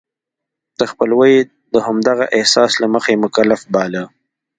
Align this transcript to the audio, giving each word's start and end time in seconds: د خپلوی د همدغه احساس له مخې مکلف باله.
د 0.79 0.81
خپلوی 0.91 1.33
د 1.73 1.75
همدغه 1.87 2.25
احساس 2.37 2.71
له 2.81 2.87
مخې 2.95 3.13
مکلف 3.23 3.61
باله. 3.73 4.03